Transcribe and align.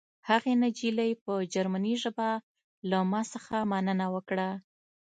هغې 0.29 0.53
نجلۍ 0.63 1.11
په 1.23 1.33
جرمني 1.53 1.93
ژبه 2.03 2.29
له 2.89 2.97
ما 3.11 3.21
څخه 3.33 3.55
مننه 3.71 4.07
وکړه 4.15 4.49